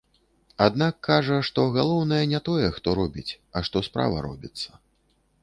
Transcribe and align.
Аднак 0.67 0.95
кажа, 1.07 1.37
што 1.49 1.65
галоўнае 1.75 2.23
не 2.33 2.41
тое, 2.49 2.67
хто 2.79 2.97
робіць, 3.01 3.29
а 3.55 3.65
што 3.69 3.85
справа 3.91 4.27
робіцца. 4.29 4.69